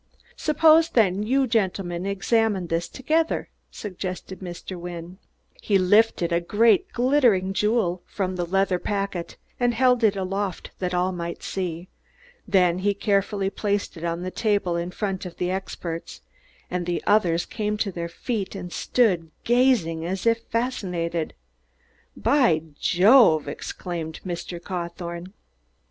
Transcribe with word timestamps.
"Suppose, 0.35 0.89
then, 0.89 1.21
you 1.21 1.45
gentlemen 1.45 2.07
examine 2.07 2.65
this 2.65 2.89
together," 2.89 3.49
suggested 3.69 4.39
Mr. 4.39 4.75
Wynne. 4.75 5.19
He 5.61 5.77
lifted 5.77 6.31
a 6.31 6.41
great 6.41 6.91
glittering 6.91 7.53
jewel 7.53 8.01
from 8.07 8.35
the 8.35 8.47
leather 8.47 8.79
packet 8.79 9.37
and 9.59 9.75
held 9.75 10.03
it 10.03 10.15
aloft 10.15 10.71
that 10.79 10.95
all 10.95 11.11
might 11.11 11.43
see. 11.43 11.87
Then 12.47 12.79
he 12.79 12.95
carefully 12.95 13.51
placed 13.51 13.95
it 13.95 14.03
on 14.03 14.23
the 14.23 14.31
table 14.31 14.75
in 14.75 14.89
front 14.89 15.23
of 15.27 15.37
the 15.37 15.51
experts; 15.51 16.21
the 16.71 17.03
others 17.05 17.45
came 17.45 17.77
to 17.77 17.91
their 17.91 18.09
feet 18.09 18.55
and 18.55 18.73
stood 18.73 19.29
gazing 19.43 20.03
as 20.03 20.25
if 20.25 20.39
fascinated. 20.49 21.35
"By 22.17 22.63
Jove!" 22.79 23.47
exclaimed 23.47 24.19
Mr. 24.25 24.59
Cawthorne. 24.59 25.33